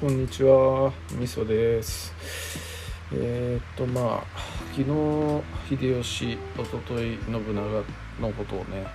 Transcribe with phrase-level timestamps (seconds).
[0.00, 2.14] こんにちは、みそです。
[3.12, 4.40] えーっと、まあ、
[4.70, 7.52] 昨日、秀吉、おととい、信長
[8.20, 8.86] のことをね、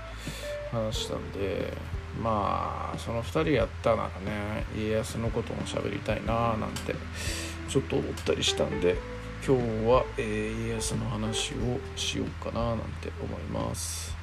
[0.71, 1.73] 話したんで、
[2.23, 6.95] まあ、その2人やったならね、家康のことも喋りたいななんて、
[7.67, 8.95] ちょっと思ったりしたんで、
[9.45, 14.15] 今日は、えー家康の話をしようかななんて思います。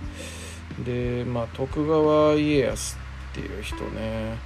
[0.82, 2.96] で、まあ、徳川家康
[3.32, 4.38] っていう人ね、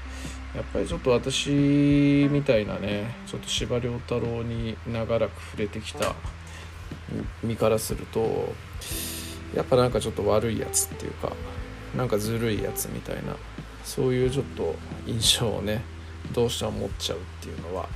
[0.54, 6.14] やっぱりちょっと私みたいなねちょっと司馬太郎に長らく触れてきた
[7.42, 8.52] 身からすると
[9.54, 11.32] やっぱなんかちょっと悪いやつっていうか
[11.96, 13.36] なんかずるいやつみたいな
[13.84, 14.74] そういうちょっと
[15.06, 15.82] 印象をね
[16.32, 17.86] どうしても持っちゃうっていうのは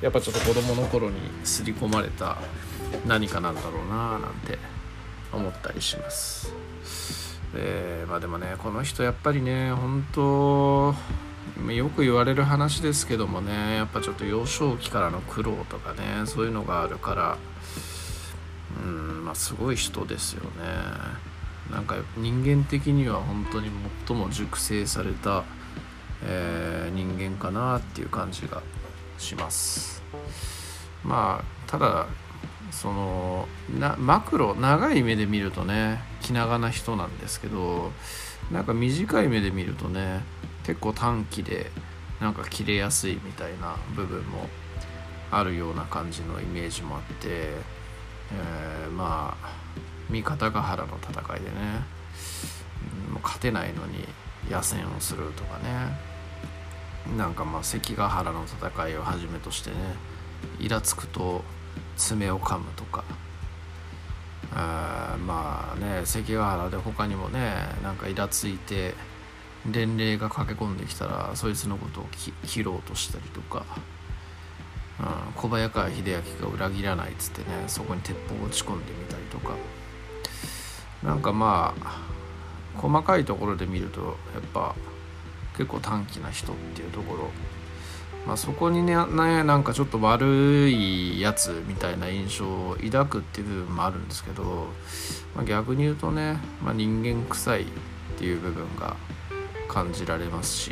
[0.00, 2.38] やっぱちょっと子供の頃に刷り込まれた
[3.06, 4.58] 何かなんだろうななんて
[5.32, 6.54] 思ったりします。
[7.54, 10.94] えまあでもねこの人やっぱりね本当
[11.72, 17.38] よく言われる話ですけどもねやっぱちょっと幼少期からの苦労とかねそういうのがあるから
[18.82, 20.50] うんまあすごい人ですよね。
[21.70, 23.70] なんか人間的には本当に
[24.06, 25.44] 最も熟成された、
[26.22, 28.62] えー人間かなっていう感じが
[29.18, 30.02] します。
[31.04, 32.06] まあただ
[32.70, 37.92] そのなマクロ長い目で見るとね気長な人なんですけど
[38.52, 40.22] なんか短い目で見るとね
[40.66, 41.70] 結構短気で
[42.20, 44.48] なんか切れやすいみたいな部分も
[45.30, 49.66] あるような感じのイメージもあって、えーまあ
[50.10, 51.52] 三方ヶ原の戦いでね。
[53.12, 54.06] もう勝てないのに
[54.48, 55.98] 野戦をするとかね。
[57.16, 59.76] なんかまあ関ヶ原の戦いをはじめとしてね
[60.58, 61.42] イラつくと
[61.96, 63.04] 爪を噛むとか。
[64.52, 68.94] あまあね関ヶ原で他にもねなんかイラついて
[69.72, 72.06] 伝令が駆け込んできたらそいつのことを
[72.46, 73.64] 切ろうとしたりとか、
[75.00, 76.02] うん、小早川秀
[76.40, 79.54] 明が裏切らないっつってねそこに鉄砲を打ち込んでみたりとか。
[81.02, 82.02] なんかまあ
[82.74, 84.08] 細かいところで見るとや
[84.40, 84.74] っぱ
[85.56, 87.30] 結構短気な人っていうところ。
[88.26, 94.66] まあ、そこにねねなんかちょっと悪いやつみたいな印象を抱くっていう部分もあるんですけど、
[95.36, 97.64] まあ、逆に言うとね、まあ、人間臭いっ
[98.18, 98.96] ていう部分が
[99.76, 100.70] 感じられますし、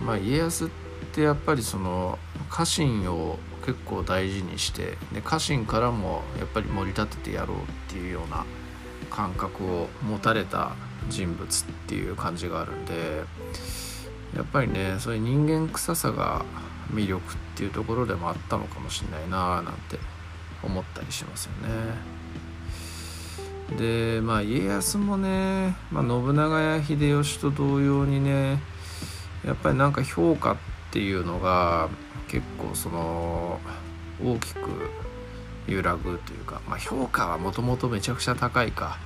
[0.00, 0.68] まあ、家康っ
[1.12, 2.18] てやっぱりその
[2.48, 7.60] 家臣を結構大事にしてで家臣からもやっぱり盛り立ててやろうっ
[7.92, 8.46] ていうような
[9.10, 10.76] 感覚を持たれた
[11.10, 13.24] 人物っていう感じがあるんで。
[14.36, 16.44] やっぱりねそういう人間臭さが
[16.92, 19.98] 魅力っていうところでもあったのかもしれないななんて
[20.62, 22.17] 思ったりしますよね。
[23.76, 28.60] でまあ家康もね、まあ、信長や秀吉と同様にね
[29.44, 30.56] やっぱりなんか評価っ
[30.90, 31.88] ていうのが
[32.28, 33.60] 結構その
[34.24, 34.60] 大きく
[35.66, 38.98] 揺らぐというか、まあ、評価はもともとめちゃくちゃ高いか。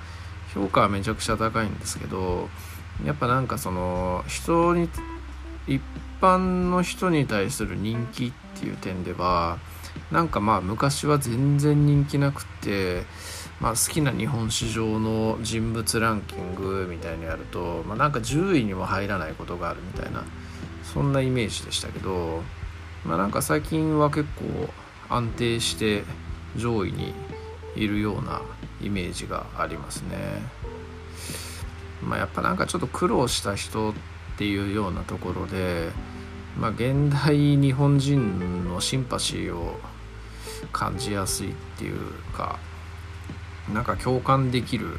[0.55, 2.49] 評価はめちゃくちゃ高いんですけど
[3.05, 4.89] やっぱなんかその人に
[5.67, 5.81] 一
[6.21, 9.59] 般の人に対する人気っていう点では
[10.11, 13.05] なんかまあ昔は全然人気なくて、
[13.63, 20.25] まあ、好きな日本史上の人物ランキングみたいにやると、まあ、なんか10位にも入らないことがあるみたいな
[20.83, 22.43] そんなイメージでしたけど、
[23.05, 24.69] まあ、なんか最近は結構
[25.09, 26.03] 安定して
[26.57, 27.15] 上位に
[27.77, 28.43] いるような
[28.83, 30.43] イメージがありますね。
[32.03, 33.95] まあ、やっぱなんかちょっと苦労した人っ
[34.39, 35.91] ていうようなところで、
[36.59, 39.79] まあ、現代日本人のシンパシーを
[40.73, 41.97] 感じやすいっていう
[42.37, 42.59] か
[43.73, 44.99] なんか共感できる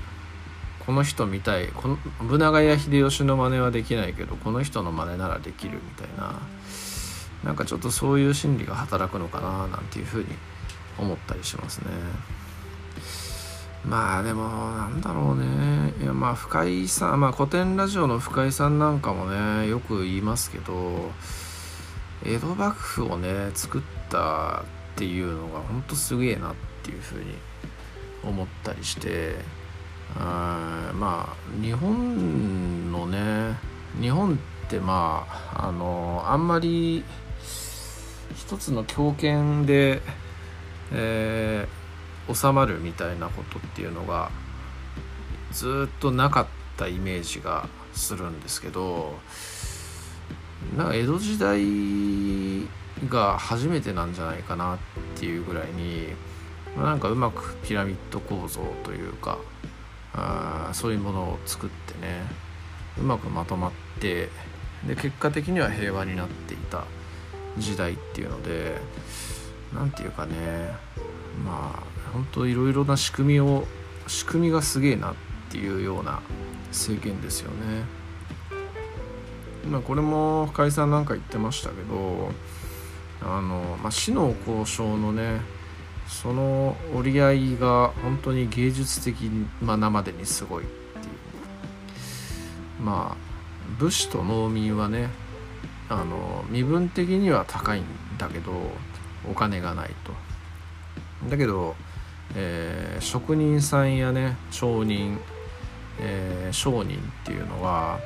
[0.85, 1.97] この人みたいこの
[2.29, 6.39] 信長や秀吉の真似はできないけどこの人の真似ならできるみたいな
[7.43, 10.27] なんかちょっとそういう心理が働くのかななんていうふうに
[10.97, 11.91] 思ったりしますね。
[13.85, 21.11] まあでもなんだろうねいやまあ深井さんまあ古典ラジオの深井さんなんかもねよく言いますけど
[22.25, 27.35] 江戸幕府をね作ったっていうのがほんとすげえなっていうふうに
[28.23, 29.35] 思ったりして
[30.15, 33.57] あまあ日本のね
[33.99, 37.03] 日本ってまああのあんまり
[38.35, 40.01] 一つの強権で
[40.91, 41.83] えー
[42.33, 44.31] 収まるみたいなことっていうのが
[45.51, 46.47] ずっとなかっ
[46.77, 49.13] たイメージがするんですけど
[50.77, 51.61] なんか江戸時代
[53.09, 54.77] が初めてなんじゃないかなっ
[55.15, 56.07] ていうぐらいに
[56.77, 59.37] なんかうまくピラミッド構造というか
[60.13, 62.21] あそういうものを作ってね
[62.97, 64.29] うまくまとまって
[64.87, 66.85] で結果的には平和になっていた
[67.57, 68.77] 時代っていうので
[69.73, 70.33] 何て言うかね
[71.45, 73.65] まあ本当いろいろな仕組みを
[74.07, 75.15] 仕組みがすげえなっ
[75.49, 76.21] ていうような
[76.69, 78.03] 政権ですよね。
[79.69, 82.31] まあ、これも深井さんなんか言ってましたけど
[83.21, 85.39] あの、まあ、死の交渉のね
[86.07, 89.23] その折り合いが本当に芸術的
[89.61, 91.09] なまでにすごいってい
[92.81, 92.83] う。
[92.83, 93.33] まあ
[93.79, 95.09] 武士と農民はね
[95.89, 97.83] あの身分的には高いん
[98.17, 98.51] だけど
[99.29, 100.13] お金がないと。
[101.29, 101.75] だけど、
[102.35, 105.19] えー、職人さんやね商人、
[105.99, 107.99] えー、商人っていうのは、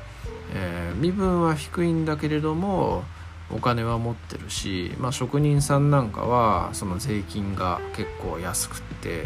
[0.54, 3.04] えー、身分は低いんだけれども
[3.50, 9.26] お金は持ってるし、まあ、職人さんなんかはその税金が結構安くって、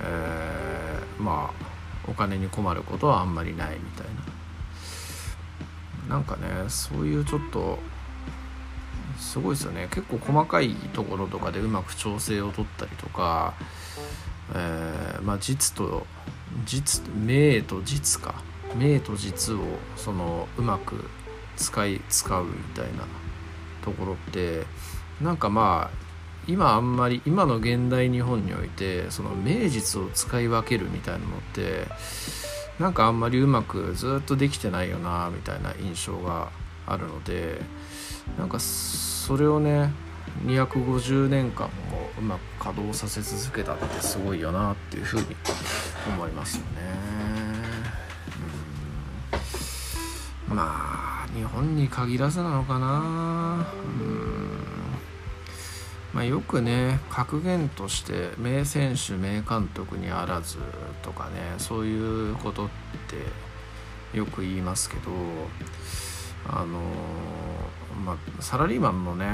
[0.00, 1.70] えー、まあ
[2.08, 4.06] お金に困ることはあんまりないみたい
[6.08, 6.16] な。
[6.16, 7.78] なんかねそういうちょっと
[9.16, 9.88] すごいですよね。
[9.90, 13.54] 結構細かいところとかでうまく調整を取ったりとか、
[14.54, 16.06] えー、まあ実と
[16.64, 18.34] 実名と実か。
[18.76, 19.58] 名と実を
[19.96, 21.04] そのうまく
[21.56, 23.04] 使い使うみたいな。
[23.82, 24.64] ところって
[25.20, 26.10] なんかまあ
[26.48, 31.86] 今あんまり今の現代日本においてその名実を使い分けるみたいなのって
[32.78, 36.50] なんかあんまりうまくずっとできてないよなみたいな印象が
[36.86, 37.60] あるので
[38.38, 39.92] なんかそれをね
[40.46, 41.72] 250年間も
[42.18, 45.26] うまく稼働させ続けたってすごいよなっていうふうに
[46.08, 46.68] 思いますよね。
[50.50, 50.99] うん、まあ
[51.34, 53.66] 日本に限らずなのかな。
[54.00, 54.50] うん
[56.12, 60.58] まあ、よくね格言として名選手名監督にあらず
[61.02, 62.68] とかねそういうことっ
[64.12, 65.02] てよく言いますけど
[66.48, 66.80] あの
[68.04, 69.26] まあ、サラリーマンのね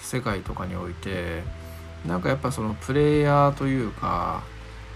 [0.00, 1.42] 世界とかにおいて
[2.06, 4.42] なんかやっぱそのプレイヤーというか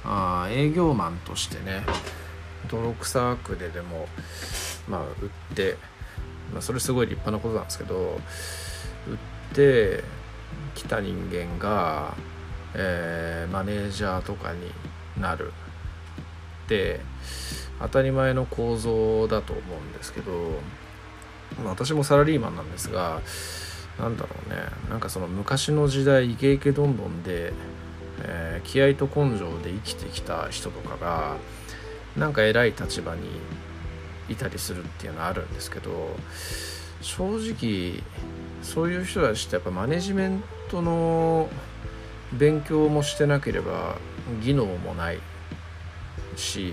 [0.04, 1.82] あ営業マンとしてね
[2.70, 4.08] 泥臭くででも
[4.88, 5.04] まあ売
[5.52, 5.78] って、
[6.54, 8.20] まあ、それすごい立派なことなんですけど
[9.08, 10.04] 売って
[10.74, 12.14] 来た人間が、
[12.74, 14.70] えー、マネージャーとかに
[15.20, 15.52] なる
[16.64, 17.00] って
[17.80, 20.32] 当たり前の構造だと思うんですけど
[21.64, 23.20] 私もサラリーマンなんですが
[23.98, 24.56] なんだろうね
[24.88, 27.52] なんかその昔の時代イケイケどんどんで、
[28.22, 31.36] えー、気合と根性で生きてきた人とかが
[32.16, 33.22] なんか偉い立場に
[34.28, 36.16] いたりするっていうのはあるんですけど
[37.00, 38.02] 正直
[38.62, 41.48] そういう人たちってやっぱマネジメントの
[42.32, 43.96] 勉強もしてなければ
[44.42, 45.18] 技能もない
[46.36, 46.72] し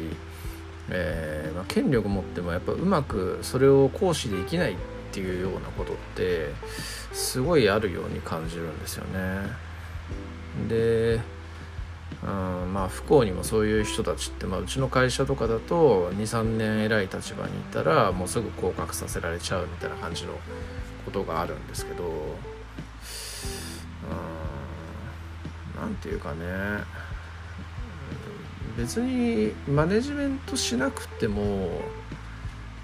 [0.94, 4.76] えー、まあ、権力持ってもやっぱうまくそれを行使できないっ
[5.12, 6.50] ていうようなことって
[7.14, 9.48] すごいあるように感じるんですよね。
[10.68, 11.20] で、
[12.24, 20.34] うん、まあ不幸にもそういう人たちって、まあ、うちの会社とかだと23年偉い立場にいたらもうすぐ降格させられちゃうみたいな感じの
[21.06, 22.04] ことがあるんですけど
[25.82, 26.38] 何て言うかね
[28.78, 31.82] 別にマネジメントしなくても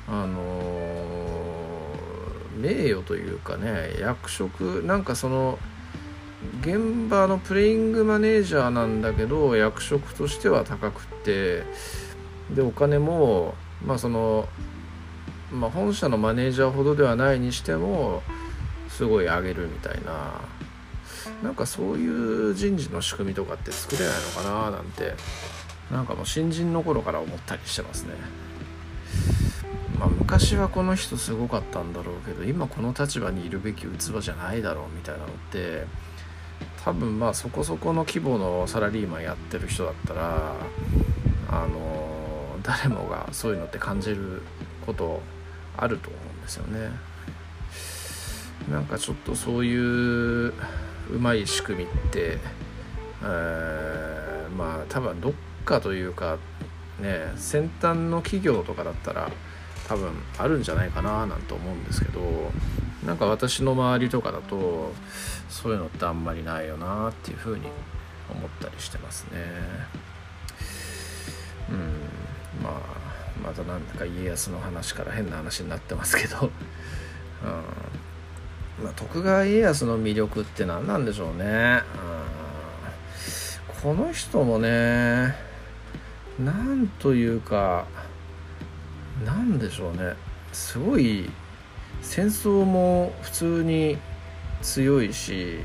[0.08, 0.44] あの
[2.58, 5.60] 名誉というかね役職なんかその
[6.62, 11.64] 現場のプレイングマネージャーなんだけど役職としては高くって
[12.54, 14.48] でお金もまあその、
[15.52, 18.22] まあ、本社のマネージャーほどではないにしても
[18.90, 20.42] すごい上げるみたいな。
[21.44, 25.14] なんかそういう人事の仕組みとかって作れないのかななんて
[25.92, 28.14] なんかもう新人の頃から思ったりしてますね。
[30.00, 35.86] まあ昔はこの人すごかったんだろうけど今この立場にいるべき器じゃないだろうみたいなのって
[36.88, 40.54] 多分まあそこそこの規模のサラリーマンやってる人だったら
[41.50, 44.42] あの誰もがそういうのって感じる
[44.86, 45.22] こと
[45.76, 46.92] あると思うんですよね。
[48.72, 50.54] なんかちょっとそういうう
[51.20, 52.38] まい仕組みって、
[53.22, 55.34] えー、まあ多分どっ
[55.66, 56.38] かというか
[57.02, 59.30] ね先端の企業とかだったら
[59.88, 62.20] 多分あるんじゃないかななんて思うんですけど
[63.06, 64.92] なんか私の周りとかだと
[65.50, 67.68] そういうのってあんまりないよなっていうふうに
[68.30, 69.40] 思ったりしてますね。
[71.70, 72.74] うんまあ
[73.44, 76.52] また何だか家康の話から変な話になってますけど、うん
[78.84, 81.82] まあ、徳川家康の魅力って何なんでしょうね、
[83.84, 85.36] うん、この人もね
[86.40, 87.86] なんというか
[89.26, 90.16] なんでしょうね。
[90.54, 91.30] すごい
[92.02, 93.98] 戦争も普通に
[94.62, 95.60] 強いし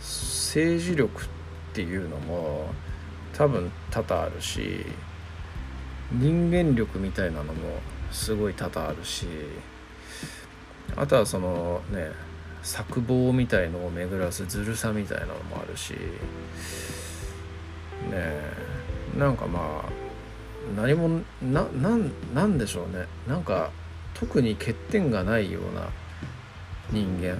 [0.00, 1.24] 政治力っ
[1.72, 2.70] ていうのも
[3.34, 4.84] 多分多々あるし
[6.12, 7.52] 人間力みたいなのも
[8.10, 9.26] すごい多々あるし
[10.96, 12.10] あとはそのね
[12.62, 15.98] 作望みたいのを巡らすずるさみたいなのもあるしね
[18.12, 18.54] え
[19.18, 20.01] なんかまあ
[20.76, 21.66] 何もな
[22.34, 23.06] なんでしょうね。
[23.28, 23.70] なんか
[24.14, 25.88] 特に欠点がないような
[26.90, 27.36] 人間。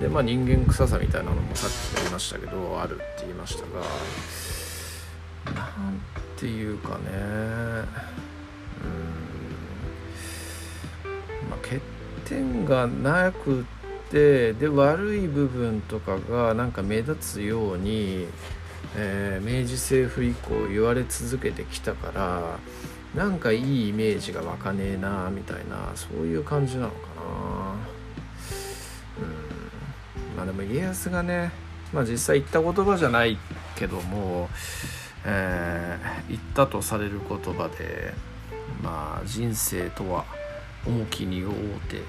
[0.00, 3.82] でまあ人間臭さみたいなのもさっき言いましたけどあるって言いましたが
[5.54, 6.00] なん
[6.36, 6.96] ていうかね。
[8.84, 8.86] う
[11.46, 11.50] ん。
[11.50, 11.80] まあ欠
[12.24, 13.66] 点がなく
[14.10, 18.26] てで悪い部分とかがなんか目立つように、
[18.96, 22.58] えー、明治政府以降言われ続けてきたから
[23.14, 27.74] なんかいいイメージが湧かねえなみたいなそういう感じなのかな。
[29.18, 30.36] うん。
[30.36, 31.50] まあでも家康がね
[31.92, 33.36] まあ実際言った言葉じゃない
[33.76, 34.48] けども、
[35.24, 38.14] えー、言ったとされる言葉で
[38.82, 40.24] まあ人生とは
[40.86, 41.54] 重きに負う
[41.88, 42.00] て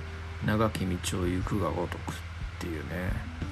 [0.46, 2.16] 長き道を行くがごとくっ
[2.60, 3.51] ていうね。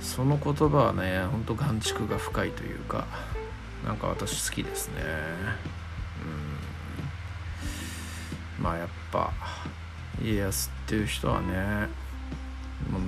[0.00, 3.06] その言葉はねほんと眼蓄が深いというか
[3.84, 4.94] なんか私好きですね。
[8.58, 8.64] うん。
[8.64, 9.32] まあやっぱ
[10.22, 11.88] 家康っていう人はね
[12.90, 12.98] も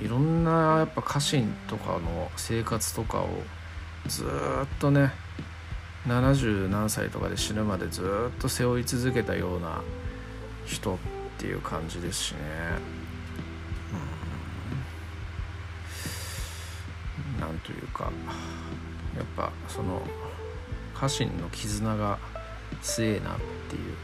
[0.00, 3.28] ういろんなやっぱ家臣とかの生活とかを
[4.06, 4.28] ずっ
[4.78, 5.12] とね
[6.06, 9.82] 70何歳とかで死ぬまでずっと背負い続けたような
[10.64, 10.98] 人っ
[11.38, 12.38] ていう感じですしね。
[17.50, 18.10] んというか
[19.16, 20.02] やっぱその
[20.94, 22.18] 家臣の絆が
[22.82, 23.38] 強えなっ
[23.68, 23.94] ていう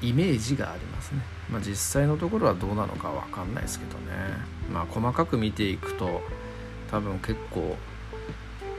[0.00, 1.22] イメージがありますね。
[1.50, 4.04] まあ実際のところはどうなのか分かんないですけどね。
[4.72, 6.22] まあ細かく見ていくと
[6.90, 7.76] 多分結構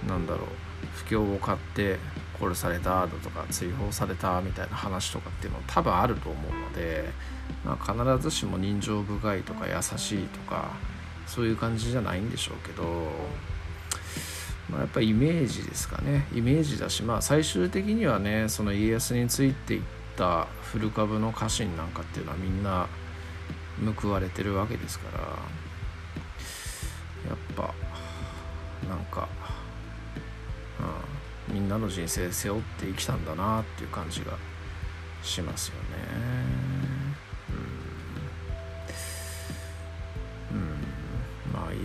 [0.07, 0.47] なんだろう
[0.95, 1.97] 不況を買って
[2.39, 7.09] 殺されただとか追放されたみたいな話とかっていうの多分あると思うので、
[7.65, 10.71] まあ、必ずしも人情深いとか優しいとか
[11.29, 12.83] そういう感じじゃないんでしょうけど、
[14.69, 19.81] まあ、やっぱイメージですかねイメージだしまあ最終的にはねその家康についていっ
[20.17, 22.87] た古株の家臣なんかっていうのはみんな
[24.01, 25.19] 報われてるわけですから
[27.29, 27.73] やっぱ
[28.87, 29.29] なんか
[31.49, 34.33] うん、みんなの人生背負って生きたんだなっていう感じが
[35.21, 36.58] しますよね。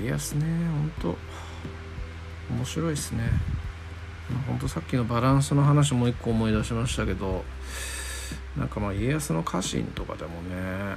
[0.04, 3.22] 家康ね本当面白いですね。
[4.46, 7.44] 本当さっきのバランスの話もう一個思い出しましたけど
[8.56, 10.96] なんかまあ家康の家臣とかでもね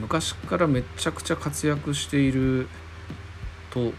[0.00, 2.68] 昔からめちゃくちゃ活躍している
[3.70, 3.92] と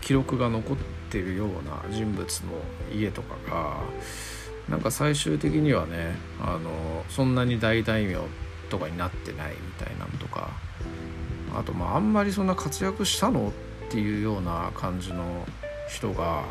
[0.00, 0.76] 記録が残っ
[1.10, 2.52] てるような人物の
[2.94, 3.80] 家とかが
[4.68, 8.16] なんか最終的にはねあのそんなに大大名
[8.68, 10.50] とかになってないみたいなんとか
[11.54, 13.52] あとまああんまりそんな活躍したの
[13.86, 15.46] っていうような感じの
[15.88, 16.44] 人が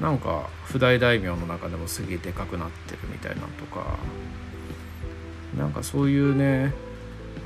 [0.00, 3.96] なんか不大大名の中でもすげえでかくなってるみたいなとか
[5.56, 6.74] なんかそういうね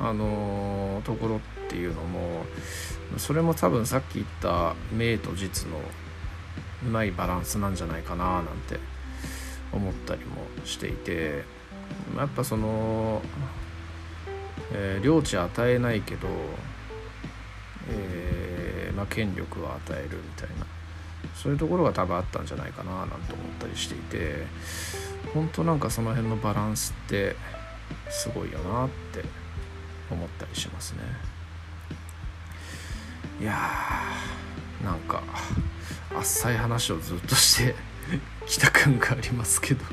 [0.01, 2.45] あのところっていうのも
[3.19, 5.79] それも多分さっき言った名と実の
[6.85, 8.79] うまいバランスなんじゃないかななんて
[9.73, 11.45] 思ったりもしていて
[12.17, 13.23] やっぱその、
[14.73, 16.29] えー、領地与えないけど、
[17.89, 20.67] えー、まあ、権力を与えるみたいな
[21.35, 24.47] そういうところが多分あったんじゃないかななんて思ったりしていて
[25.35, 27.37] 本当なんかその辺のバランスって
[28.09, 29.25] すごいよなって
[30.11, 31.01] 思ったりしますね。
[33.41, 35.23] いやーなんか
[36.15, 37.75] 浅い話をずっとして
[38.47, 39.85] きた感がありますけど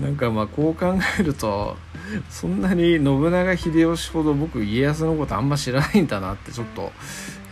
[0.00, 1.76] なんかまあこう考えると
[2.28, 6.92] そんなに信長秀吉ほど僕家康のことあんま知らないんだなってちょっと、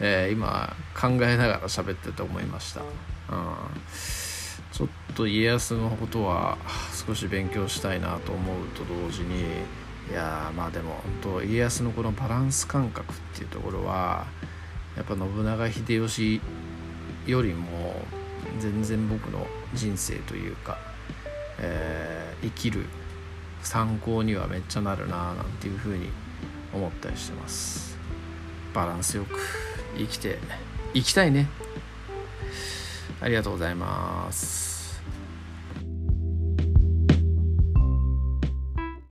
[0.01, 2.87] えー、今考えながら喋ってて思いました、うん、
[4.73, 6.59] ちょっと家康のことは
[7.07, 9.43] 少し勉強したいなと思うと同時に
[10.11, 14.27] いやまあでも本当家康のこのバランス感覚っていうところは
[14.97, 16.41] やっぱ信長秀吉
[17.27, 17.95] よりも
[18.59, 20.77] 全然僕の人生というか、
[21.59, 22.85] えー、生きる
[23.63, 26.09] 参考にはめっちゃなるななんていうふうに
[26.75, 27.97] 思ったりしてます。
[28.75, 29.39] バランスよく
[29.97, 30.39] 生きて
[30.95, 31.49] いきたいね。
[33.21, 34.72] ありがとうございます。